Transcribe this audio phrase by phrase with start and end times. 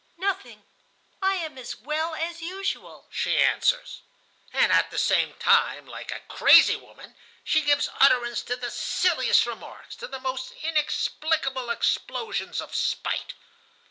[0.17, 0.63] "'Nothing,
[1.21, 4.01] I am as well as usual,' she answers.
[4.51, 9.45] "And at the same time, like a crazy woman, she gives utterance to the silliest
[9.45, 13.35] remarks, to the most inexplicable explosions of spite.